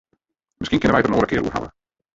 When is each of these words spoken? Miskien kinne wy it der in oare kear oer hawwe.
Miskien 0.61 0.81
kinne 0.85 0.93
wy 0.95 0.99
it 1.01 1.05
der 1.05 1.13
in 1.13 1.19
oare 1.19 1.29
kear 1.33 1.43
oer 1.45 1.55
hawwe. 1.57 1.69